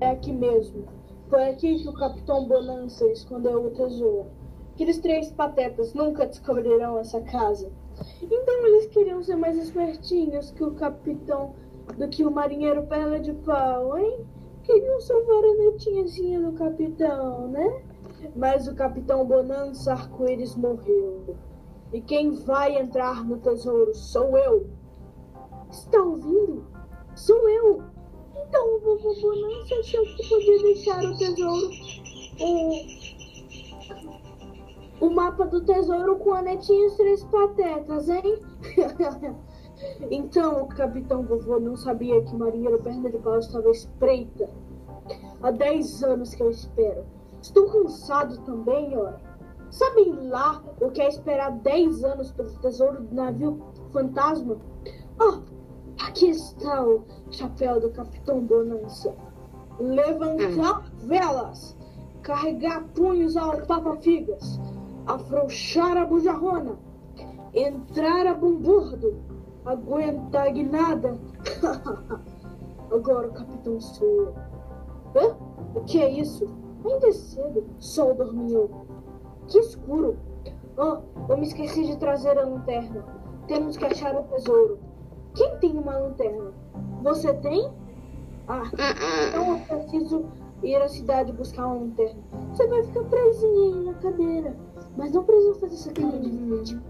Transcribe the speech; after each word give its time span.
é 0.00 0.10
aqui 0.10 0.32
mesmo. 0.32 0.84
Foi 1.28 1.48
aqui 1.50 1.82
que 1.82 1.88
o 1.88 1.92
Capitão 1.92 2.46
Bonança 2.46 3.06
escondeu 3.06 3.66
o 3.66 3.70
tesouro. 3.70 4.30
Aqueles 4.74 4.98
três 4.98 5.30
patetas 5.32 5.92
nunca 5.92 6.26
descobrirão 6.26 6.98
essa 6.98 7.20
casa. 7.20 7.70
Então 8.22 8.66
eles 8.66 8.86
queriam 8.86 9.22
ser 9.22 9.36
mais 9.36 9.56
espertinhos 9.56 10.52
que 10.52 10.62
o 10.62 10.74
capitão 10.74 11.54
do 11.96 12.08
que 12.08 12.24
o 12.24 12.30
marinheiro 12.30 12.86
perna 12.86 13.18
de 13.18 13.32
pau, 13.32 13.98
hein? 13.98 14.24
Queriam 14.62 15.00
salvar 15.00 15.44
a 15.44 15.54
netinhazinha 15.54 16.40
do 16.40 16.52
capitão, 16.52 17.48
né? 17.48 17.82
Mas 18.36 18.68
o 18.68 18.74
capitão 18.74 19.26
Bonança 19.26 19.92
Arco-Íris 19.92 20.54
morreu. 20.54 21.36
E 21.92 22.00
quem 22.00 22.34
vai 22.44 22.78
entrar 22.78 23.24
no 23.24 23.38
tesouro 23.38 23.94
sou 23.94 24.36
eu. 24.38 24.66
Está 25.70 26.00
ouvindo? 26.00 26.66
Sou 27.14 27.48
eu. 27.48 27.82
Então 28.46 28.76
o 28.76 28.80
vovô 28.80 29.14
Bonança 29.20 29.74
achou 29.74 30.02
que 30.04 30.28
podia 30.28 30.62
deixar 30.62 31.04
o 31.04 31.16
tesouro. 31.16 31.70
O, 35.00 35.06
o 35.06 35.10
mapa 35.10 35.46
do 35.46 35.64
tesouro 35.64 36.16
com 36.18 36.34
a 36.34 36.42
netinha 36.42 36.84
e 36.84 36.86
os 36.86 36.96
três 36.96 37.24
patetas, 37.24 38.08
hein? 38.08 38.42
então 40.10 40.62
o 40.62 40.68
capitão 40.68 41.22
vovô 41.22 41.58
não 41.58 41.76
sabia 41.76 42.22
que 42.22 42.36
marinheiro 42.36 42.82
perna 42.82 43.10
de 43.10 43.18
pau 43.18 43.38
estava 43.38 43.70
espreita. 43.70 44.48
Há 45.42 45.50
dez 45.50 46.02
anos 46.02 46.34
que 46.34 46.42
eu 46.42 46.50
espero. 46.50 47.04
Estou 47.40 47.70
cansado 47.70 48.38
também, 48.44 48.96
ora. 48.96 49.20
Sabem 49.70 50.28
lá 50.28 50.62
o 50.80 50.90
que 50.90 51.00
é 51.00 51.08
esperar 51.08 51.50
10 51.50 52.04
anos 52.04 52.32
pelo 52.32 52.50
tesouro 52.60 53.02
do 53.02 53.14
navio 53.14 53.62
fantasma? 53.92 54.56
Oh, 55.20 55.42
aqui 56.08 56.30
está 56.30 56.82
o 56.82 57.04
chapéu 57.30 57.80
do 57.80 57.90
Capitão 57.90 58.40
Bonança. 58.40 59.14
Levantar 59.78 60.80
hum. 60.80 61.06
velas, 61.06 61.76
carregar 62.22 62.82
punhos 62.94 63.36
ao 63.36 63.60
papa-figas, 63.66 64.58
afrouxar 65.06 65.96
a 65.96 66.04
bujarrona, 66.04 66.76
entrar 67.54 68.26
a 68.26 68.34
bombordo, 68.34 69.22
aguentar 69.64 70.48
a 70.48 70.50
guinada. 70.50 71.18
Agora 72.90 73.28
o 73.28 73.32
capitão 73.32 73.80
sou. 73.80 74.34
Hã? 75.14 75.36
O 75.74 75.84
que 75.84 76.02
é 76.02 76.10
isso? 76.10 76.48
Ainda 76.84 77.08
é 77.08 77.12
cedo. 77.12 77.66
Sol 77.78 78.14
dormiu. 78.14 78.70
Que 79.46 79.58
escuro! 79.58 80.16
Oh, 80.76 80.98
eu 81.28 81.36
me 81.36 81.46
esqueci 81.46 81.86
de 81.86 81.96
trazer 81.98 82.38
a 82.38 82.46
lanterna. 82.46 83.04
Temos 83.46 83.76
que 83.76 83.84
achar 83.84 84.16
o 84.16 84.22
tesouro. 84.24 84.87
Quem 85.38 85.56
tem 85.58 85.78
uma 85.78 85.96
lanterna? 85.96 86.52
Você 87.04 87.32
tem? 87.34 87.70
Ah, 88.48 88.64
então 89.28 89.52
eu 89.52 89.60
preciso 89.60 90.24
ir 90.64 90.74
à 90.74 90.88
cidade 90.88 91.32
buscar 91.32 91.66
uma 91.66 91.76
lanterna. 91.76 92.20
Você 92.50 92.66
vai 92.66 92.82
ficar 92.82 93.04
presinha 93.04 93.76
aí 93.76 93.84
na 93.84 93.94
cadeira. 93.94 94.56
Mas 94.96 95.12
não 95.12 95.22
precisa 95.22 95.54
fazer 95.60 95.74
essa 95.74 95.92
carinha 95.92 96.28
de 96.28 96.44
vítima. 96.44 96.82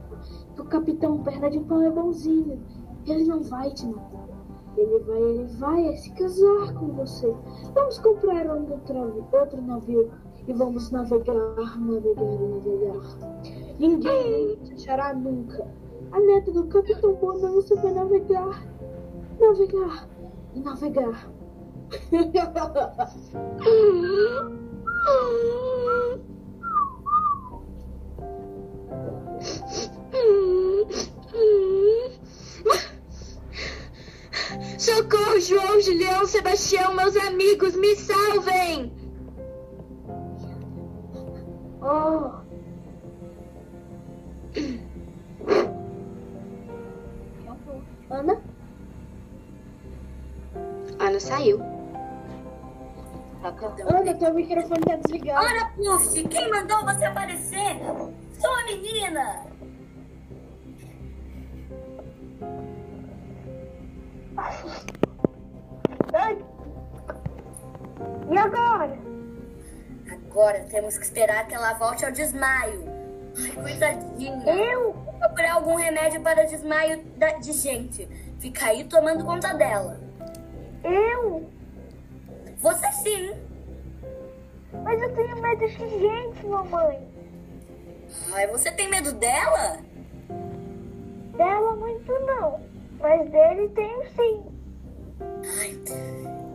o 0.59 0.65
capitão 0.65 1.23
perna 1.23 1.51
de 1.51 1.61
pau 1.61 1.83
é 1.83 1.91
bonzinho. 1.91 2.59
Ele 3.07 3.25
não 3.25 3.43
vai 3.43 3.71
te 3.71 3.87
matar. 3.87 4.29
Ele 4.79 4.99
vai, 5.01 5.21
ele 5.21 5.45
vai 5.59 5.97
se 5.99 6.11
casar 6.13 6.73
com 6.73 6.87
você. 6.87 7.37
Vamos 7.75 7.99
comprar 7.99 8.47
um 8.47 8.73
outro, 8.73 9.27
outro 9.31 9.61
navio 9.61 10.11
e 10.47 10.53
vamos 10.55 10.91
navegar, 10.91 11.35
navegar 11.79 12.23
e 12.23 12.49
navegar. 12.49 13.19
Ninguém 13.79 14.57
te 14.65 14.73
achará 14.73 15.13
nunca. 15.13 15.67
A 16.11 16.21
neta 16.21 16.51
do 16.51 16.67
Capitão 16.69 17.15
Bonança 17.15 17.75
vai 17.77 17.93
navegar, 17.93 18.63
navegar 19.39 20.09
e 20.55 20.61
navegar. 20.61 21.31
Socorro, 34.79 35.41
João, 35.41 35.81
Julião, 35.81 36.27
Sebastião, 36.27 36.95
meus 36.95 37.17
amigos, 37.17 37.77
me 37.77 37.95
salvem! 37.97 38.98
Ana? 48.11 48.41
Ana 50.99 51.21
saiu. 51.21 51.61
Ana, 53.43 54.15
teu 54.15 54.35
microfone 54.35 54.81
tá 54.81 54.97
desligado. 54.97 55.45
Ora, 55.45 55.73
Puff, 55.77 56.29
quem 56.29 56.51
mandou 56.51 56.85
você 56.85 57.05
aparecer? 57.05 57.77
Sou 58.41 58.53
a 58.53 58.65
menina! 58.65 59.45
Ai. 66.15 66.39
E 68.31 68.39
agora? 68.39 68.99
Agora 70.11 70.61
temos 70.65 70.97
que 70.97 71.05
esperar 71.05 71.47
que 71.47 71.55
ela 71.55 71.75
volte 71.75 72.05
ao 72.05 72.13
desmaio. 72.13 72.85
Ai, 73.37 73.51
coitadinha. 73.51 74.45
Eu? 74.47 74.88
Procurar 75.49 75.55
algum 75.55 75.75
remédio 75.77 76.21
para 76.21 76.45
desmaio 76.45 77.03
de 77.41 77.53
gente. 77.53 78.07
Fica 78.39 78.67
aí 78.67 78.85
tomando 78.85 79.25
conta 79.25 79.55
dela. 79.55 79.99
Eu? 80.85 81.49
Você 82.59 82.93
sim. 82.93 83.33
Mas 84.85 85.01
eu 85.01 85.15
tenho 85.15 85.41
medo 85.41 85.67
de 85.67 85.99
gente, 85.99 86.47
mamãe. 86.47 87.09
Ai, 88.33 88.47
você 88.49 88.71
tem 88.73 88.91
medo 88.91 89.13
dela? 89.13 89.79
Dela 91.37 91.77
muito 91.77 92.13
não. 92.27 92.61
Mas 93.01 93.31
dele 93.31 93.69
tenho 93.71 94.03
sim. 94.11 94.45
Ai, 95.61 95.79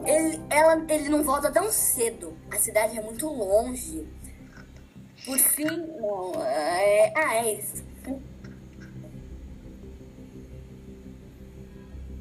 ele, 0.05 0.41
ela, 0.49 0.85
ele 0.87 1.09
não 1.09 1.23
volta 1.23 1.51
tão 1.51 1.71
cedo. 1.71 2.37
A 2.51 2.57
cidade 2.57 2.97
é 2.97 3.01
muito 3.01 3.27
longe. 3.27 4.07
Por 5.25 5.37
fim, 5.39 5.65
não, 5.65 6.33
é, 6.45 7.13
ah, 7.15 7.35
é 7.37 7.53
isso. 7.53 7.93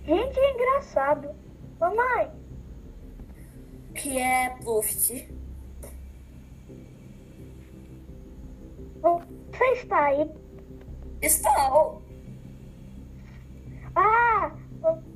Gente, 0.04 0.38
é 0.38 0.54
engraçado. 0.54 1.30
Mamãe. 1.78 2.30
Que 3.94 4.18
é 4.18 4.50
Pluft? 4.62 5.28
Você 9.00 9.64
está 9.74 10.04
aí? 10.04 10.30
Estou. 11.20 12.02
Ah, 13.94 14.52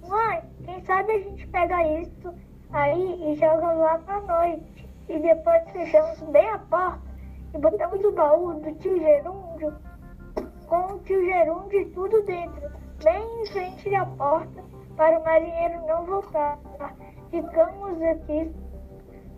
mãe, 0.07 0.43
quem 0.65 0.85
sabe 0.85 1.13
a 1.13 1.19
gente 1.21 1.47
pega 1.49 2.01
isso 2.01 2.35
aí 2.71 3.33
e 3.33 3.37
joga 3.37 3.73
lá 3.73 3.99
pra 3.99 4.21
noite. 4.21 4.89
E 5.09 5.19
depois 5.19 5.71
fechamos 5.71 6.21
bem 6.31 6.49
a 6.51 6.59
porta 6.59 7.01
e 7.55 7.59
botamos 7.59 8.05
o 8.05 8.13
baú 8.13 8.55
do 8.61 8.75
tio 8.75 8.99
Gerúndio 8.99 9.75
com 10.67 10.95
o 10.95 10.99
tio 11.01 11.25
Gerúndio 11.25 11.81
e 11.81 11.85
tudo 11.87 12.23
dentro, 12.23 12.71
bem 13.03 13.43
em 13.43 13.47
frente 13.47 13.91
da 13.91 14.05
porta, 14.05 14.65
para 14.97 15.19
o 15.19 15.25
marinheiro 15.25 15.87
não 15.87 16.05
voltar. 16.07 16.59
Ficamos 17.31 18.03
aqui, 18.03 18.53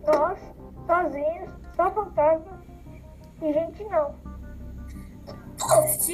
nós, 0.05 0.39
sozinhos, 0.85 1.49
só 1.75 1.91
fantasmas 1.91 2.59
e 3.41 3.53
gente 3.53 3.83
não. 3.85 4.15
Post, 5.57 6.13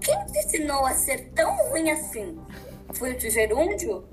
quem 0.00 0.26
te 0.26 0.38
ensinou 0.38 0.84
a 0.84 0.92
ser 0.92 1.30
tão 1.32 1.54
ruim 1.68 1.90
assim? 1.90 2.40
Foi 2.94 3.12
o 3.12 3.18
tio 3.18 3.30
Gerúndio? 3.30 4.04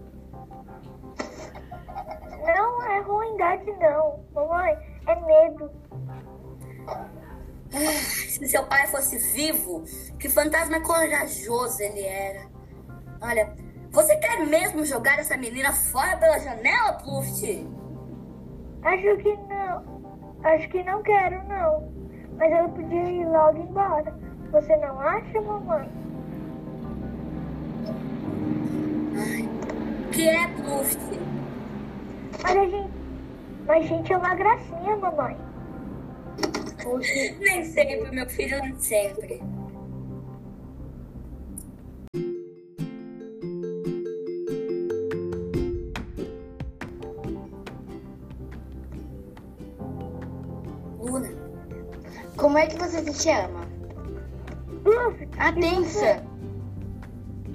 Não 2.45 2.83
é 2.83 2.99
ruindade, 3.01 3.71
não. 3.79 4.23
Mamãe, 4.33 4.77
é 5.07 5.15
medo. 5.15 5.71
Se 7.99 8.47
seu 8.47 8.65
pai 8.65 8.87
fosse 8.87 9.17
vivo, 9.17 9.83
que 10.19 10.29
fantasma 10.29 10.81
corajoso 10.81 11.81
ele 11.81 12.03
era. 12.03 12.47
Olha, 13.21 13.53
você 13.91 14.15
quer 14.17 14.45
mesmo 14.45 14.85
jogar 14.85 15.19
essa 15.19 15.35
menina 15.35 15.73
fora 15.73 16.15
pela 16.17 16.39
janela, 16.39 16.93
Pluft? 16.93 17.67
Acho 18.83 19.17
que 19.17 19.35
não. 19.35 19.99
Acho 20.43 20.69
que 20.69 20.83
não 20.83 21.01
quero, 21.01 21.43
não. 21.47 21.91
Mas 22.37 22.51
ela 22.51 22.69
podia 22.69 23.03
ir 23.03 23.25
logo 23.27 23.57
embora. 23.57 24.15
Você 24.51 24.77
não 24.77 24.99
acha, 24.99 25.41
mamãe? 25.41 25.89
Ai, 29.17 29.49
que 30.11 30.29
é, 30.29 30.47
Pluft? 30.47 31.19
Mas 32.43 32.57
a 32.57 32.65
gente, 32.65 32.93
mas 33.65 33.85
gente 33.87 34.13
é 34.13 34.17
uma 34.17 34.35
gracinha, 34.35 34.95
mamãe. 34.97 35.37
Nem 37.39 37.65
sempre, 37.65 38.11
meu 38.11 38.29
filho, 38.29 38.59
nem 38.61 38.75
sempre. 38.77 39.41
Como 52.49 52.57
é 52.57 52.65
que 52.65 52.79
você 52.79 53.03
se 53.03 53.25
chama? 53.25 53.61
A 55.37 55.53
tensa. 55.53 56.25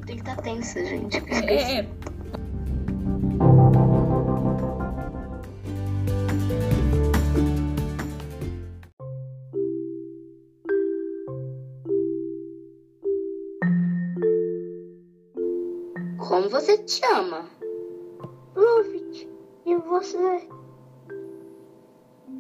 Tem 0.07 0.15
que 0.15 0.23
estar 0.23 0.37
tensa, 0.37 0.85
gente. 0.85 1.17
É. 1.17 1.83
Como 16.19 16.49
você 16.51 16.79
te 16.79 17.05
chama? 17.05 17.51
Luffy, 18.55 19.29
e 19.67 19.75
você? 19.75 20.49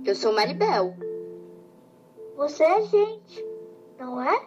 Eu 0.04 0.14
sou 0.14 0.32
Maribel. 0.32 0.94
Você 2.36 2.64
é 2.64 2.82
gente, 2.82 3.44
não 3.98 4.20
é? 4.20 4.46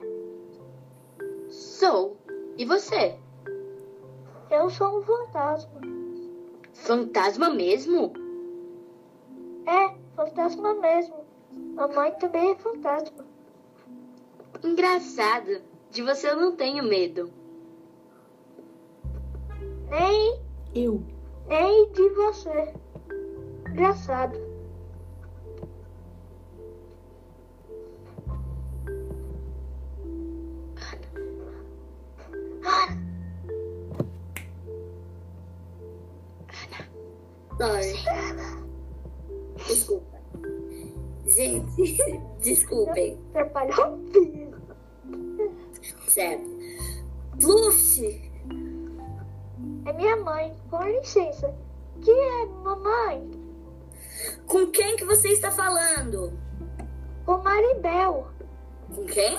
Sou. 1.50 2.18
E 2.57 2.66
você? 2.66 3.18
Eu 4.50 4.69
sou 4.69 5.00
um 5.00 5.01
fantasma. 5.01 5.81
Fantasma 6.74 7.50
mesmo? 7.50 8.13
É, 9.66 9.95
fantasma 10.16 10.74
mesmo. 10.75 11.16
Mamãe 11.75 12.12
também 12.13 12.51
é 12.51 12.56
fantasma. 12.56 13.25
Engraçado. 14.63 15.62
De 15.92 16.01
você 16.01 16.30
eu 16.30 16.36
não 16.36 16.56
tenho 16.56 16.83
medo. 16.83 17.31
Nem, 19.90 20.42
Eu. 20.75 21.01
nem 21.48 21.92
de 21.92 22.10
você. 22.10 22.74
Engraçado. 23.69 24.46
Sorry. 37.57 37.94
Desculpa. 39.68 40.18
Gente, 41.25 41.98
desculpem. 42.42 43.19
Atrapalhou. 43.30 44.00
Certo. 46.07 46.45
Pluft! 47.39 48.31
É 49.86 49.94
minha 49.94 50.15
mãe. 50.18 50.56
Com 50.69 50.83
licença. 50.83 51.54
Que 52.01 52.12
é 52.12 52.45
mamãe? 52.45 53.31
Com 54.48 54.68
quem 54.68 54.95
que 54.95 55.06
você 55.06 55.30
está 55.30 55.51
falando? 55.51 56.33
Com 57.25 57.38
Maribel. 57.39 58.27
Com 58.95 59.06
quem? 59.06 59.38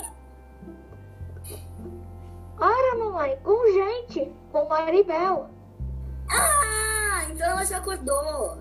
Ora, 2.61 2.99
mamãe, 2.99 3.39
com 3.43 3.73
gente. 3.73 4.33
Com 4.53 4.69
Maribel. 4.69 5.49
Então 7.39 7.51
ela 7.53 7.65
já 7.65 7.77
acordou. 7.79 8.59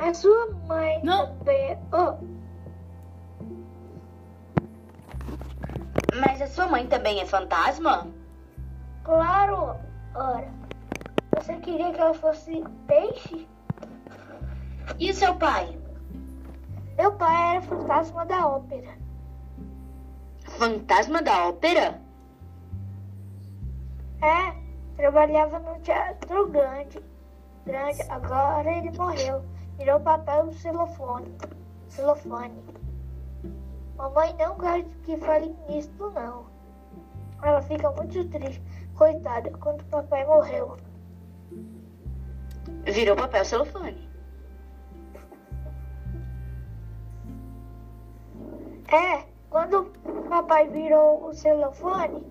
A 0.00 0.12
sua 0.12 0.50
mãe 0.66 1.00
Não. 1.04 1.36
também. 1.38 1.78
Oh, 1.92 2.18
Mas 6.20 6.42
a 6.42 6.48
sua 6.48 6.66
mãe 6.66 6.88
também 6.88 7.20
é 7.20 7.24
fantasma? 7.24 8.08
claro. 9.04 9.76
Ora. 10.14 10.50
Você 11.34 11.56
queria 11.60 11.92
que 11.92 12.00
ela 12.00 12.14
fosse 12.14 12.64
peixe? 12.88 13.48
E 14.98 15.10
o 15.10 15.14
seu 15.14 15.36
pai? 15.36 15.78
Meu 16.98 17.16
pai 17.16 17.50
era 17.56 17.62
fantasma 17.62 18.26
da 18.26 18.48
ópera. 18.48 18.98
Fantasma 20.58 21.22
da 21.22 21.46
ópera? 21.48 22.02
É, 24.22 24.52
trabalhava 24.96 25.58
no 25.58 25.80
teatro 25.80 26.48
grande. 26.50 27.00
Grande, 27.66 28.00
agora 28.08 28.70
ele 28.70 28.96
morreu. 28.96 29.44
Virou 29.76 29.98
papel 29.98 30.46
do 30.46 30.54
celofone. 30.54 31.36
Celofane. 31.88 32.62
Mamãe 33.96 34.34
não 34.38 34.56
quer 34.56 34.84
que 35.04 35.16
fale 35.16 35.54
nisso, 35.68 35.90
não. 36.14 36.46
Ela 37.42 37.60
fica 37.62 37.90
muito 37.90 38.24
triste, 38.28 38.62
coitada, 38.94 39.50
quando 39.58 39.80
o 39.80 39.84
papai 39.86 40.24
morreu. 40.24 40.76
Virou 42.84 43.16
papel 43.16 43.44
celofane. 43.44 44.08
É, 48.88 49.24
quando 49.50 49.92
o 50.04 50.28
papai 50.28 50.68
virou 50.68 51.26
o 51.26 51.34
celofane, 51.34 52.24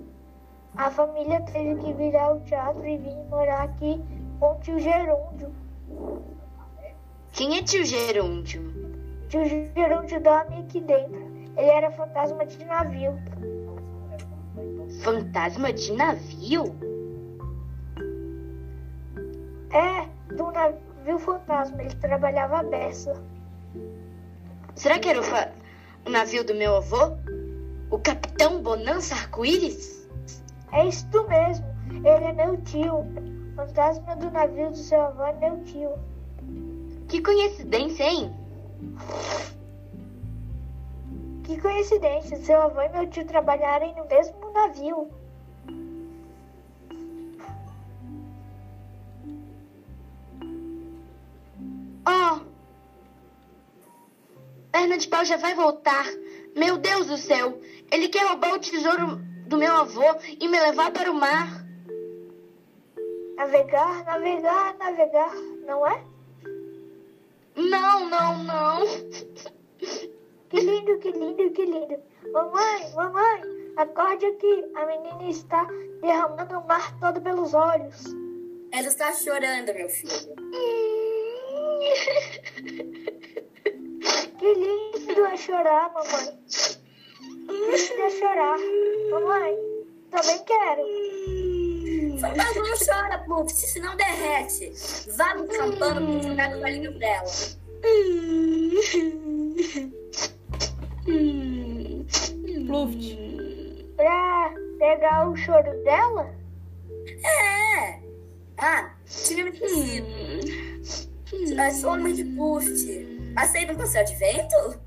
a 0.77 0.89
família 0.89 1.41
teve 1.41 1.75
que 1.81 1.93
virar 1.93 2.33
o 2.33 2.39
teatro 2.41 2.85
e 2.85 2.97
vir 2.97 3.17
morar 3.29 3.63
aqui 3.63 4.01
com 4.39 4.51
o 4.53 4.59
tio 4.59 4.79
Gerúndio. 4.79 5.51
Quem 7.31 7.57
é 7.57 7.63
tio 7.63 7.83
Gerúndio? 7.85 8.61
Tio 9.29 9.43
Gerúndio 9.45 10.21
dorme 10.21 10.59
aqui 10.59 10.79
dentro. 10.81 11.25
Ele 11.57 11.69
era 11.69 11.91
fantasma 11.91 12.45
de 12.45 12.63
navio. 12.65 13.13
Fantasma 15.01 15.73
de 15.73 15.91
navio? 15.93 16.63
É, 19.71 20.07
do 20.35 20.51
navio 20.51 21.19
fantasma. 21.19 21.81
Ele 21.81 21.95
trabalhava 21.95 22.59
a 22.59 22.63
beça. 22.63 23.21
Será 24.75 24.99
que 24.99 25.09
era 25.09 25.19
o, 25.19 25.23
fa- 25.23 25.51
o 26.05 26.09
navio 26.09 26.43
do 26.45 26.53
meu 26.55 26.75
avô? 26.77 27.17
O 27.89 27.99
Capitão 27.99 28.61
Bonança 28.61 29.15
Arco-Íris? 29.15 30.07
É 30.71 30.85
isto 30.87 31.27
mesmo. 31.27 31.65
Ele 31.89 32.25
é 32.25 32.33
meu 32.33 32.57
tio. 32.61 33.05
Fantasma 33.55 34.17
do 34.17 34.29
navio 34.29 34.69
do 34.69 34.77
seu 34.77 34.99
avô 34.99 35.23
é 35.23 35.33
meu 35.33 35.63
tio. 35.63 35.91
Que 37.07 37.21
coincidência, 37.21 38.03
hein? 38.03 38.35
Que 41.45 41.61
coincidência. 41.61 42.37
Seu 42.37 42.61
avô 42.61 42.81
e 42.81 42.89
meu 42.89 43.07
tio 43.09 43.25
trabalharem 43.25 43.95
no 43.95 44.05
mesmo 44.07 44.51
navio. 44.51 45.09
Ó! 52.05 52.39
Perna 54.69 54.97
de 54.97 55.07
pau 55.07 55.23
já 55.23 55.37
vai 55.37 55.55
voltar. 55.55 56.05
Meu 56.57 56.77
Deus 56.77 57.07
do 57.07 57.17
céu! 57.17 57.57
Ele 57.89 58.09
quer 58.09 58.27
roubar 58.27 58.53
o 58.53 58.59
tesouro 58.59 59.17
do 59.47 59.57
meu 59.57 59.73
avô 59.73 60.03
e 60.41 60.45
me 60.49 60.59
levar 60.59 60.91
para 60.91 61.09
o 61.09 61.15
mar. 61.15 61.64
Navegar, 63.35 64.05
navegar, 64.05 64.77
navegar. 64.77 65.35
Não 65.65 65.85
é? 65.85 66.03
Não, 67.55 68.09
não, 68.09 68.43
não. 68.43 68.85
Que 70.49 70.59
lindo, 70.59 70.97
que 70.99 71.11
lindo, 71.11 71.51
que 71.51 71.65
lindo. 71.65 71.97
Mamãe, 72.31 72.91
mamãe, 72.93 73.41
acorde 73.77 74.25
aqui. 74.25 74.71
A 74.75 74.85
menina 74.85 75.29
está 75.29 75.67
derramando 76.01 76.59
o 76.59 76.67
mar 76.67 76.97
todo 76.99 77.21
pelos 77.21 77.53
olhos. 77.53 78.05
Ela 78.71 78.87
está 78.87 79.13
chorando, 79.13 79.73
meu 79.73 79.89
filho. 79.89 80.35
Que 84.37 84.53
lindo 84.53 85.25
é 85.25 85.37
chorar, 85.37 85.93
mamãe. 85.93 86.39
Lindo 87.49 88.01
é 88.01 88.09
chorar. 88.11 88.57
Mamãe, 89.11 89.57
também 90.11 90.43
quero. 90.45 91.44
Fantasma 92.19 92.61
não 92.63 92.77
chora, 92.77 93.17
Pluft, 93.19 93.55
senão 93.55 93.95
derrete. 93.95 94.71
Vá 95.15 95.35
no 95.35 95.47
campano 95.47 96.19
para 96.19 96.29
jogar 96.29 96.51
com 96.51 96.57
o 96.57 96.63
olhinho 96.63 96.99
dela. 96.99 97.25
Pluft. 102.67 103.17
Pra 103.95 104.53
pegar 104.79 105.29
o 105.29 105.35
choro 105.35 105.83
dela? 105.83 106.33
É. 107.23 107.99
Ah, 108.57 108.93
tinha 109.07 109.43
me 109.43 109.51
esquecido. 109.51 110.07
É 111.59 111.71
só 111.71 111.93
homem 111.93 112.13
de 112.13 112.23
Pluft. 112.23 113.05
Aceita 113.35 113.73
um 113.73 113.77
passeio 113.77 114.05
de 114.05 114.15
vento? 114.15 114.79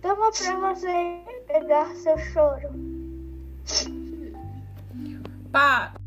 Toma 0.00 0.30
pra 0.30 0.74
você 0.74 1.20
pegar 1.46 1.94
seu 1.96 2.18
choro. 2.18 2.68
八 5.50 5.97